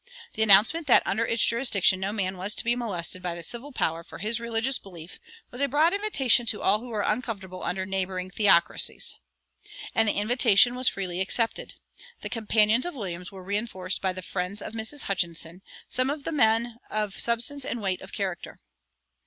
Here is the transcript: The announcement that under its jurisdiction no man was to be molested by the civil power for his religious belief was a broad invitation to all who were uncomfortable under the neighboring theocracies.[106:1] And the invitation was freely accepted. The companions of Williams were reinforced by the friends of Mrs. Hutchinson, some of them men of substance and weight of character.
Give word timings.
The 0.33 0.41
announcement 0.41 0.87
that 0.87 1.05
under 1.05 1.27
its 1.27 1.45
jurisdiction 1.45 1.99
no 1.99 2.11
man 2.11 2.35
was 2.35 2.55
to 2.55 2.63
be 2.63 2.75
molested 2.75 3.21
by 3.21 3.35
the 3.35 3.43
civil 3.43 3.71
power 3.71 4.03
for 4.03 4.17
his 4.17 4.39
religious 4.39 4.79
belief 4.79 5.19
was 5.51 5.61
a 5.61 5.67
broad 5.67 5.93
invitation 5.93 6.47
to 6.47 6.63
all 6.63 6.79
who 6.79 6.87
were 6.87 7.03
uncomfortable 7.03 7.61
under 7.61 7.83
the 7.83 7.91
neighboring 7.91 8.31
theocracies.[106:1] 8.31 9.69
And 9.93 10.07
the 10.07 10.13
invitation 10.13 10.73
was 10.73 10.87
freely 10.89 11.21
accepted. 11.21 11.75
The 12.21 12.29
companions 12.29 12.87
of 12.87 12.95
Williams 12.95 13.31
were 13.31 13.43
reinforced 13.43 14.01
by 14.01 14.11
the 14.11 14.23
friends 14.23 14.59
of 14.59 14.73
Mrs. 14.73 15.03
Hutchinson, 15.03 15.61
some 15.87 16.09
of 16.09 16.23
them 16.23 16.37
men 16.37 16.77
of 16.89 17.19
substance 17.19 17.63
and 17.63 17.79
weight 17.79 18.01
of 18.01 18.11
character. 18.11 18.57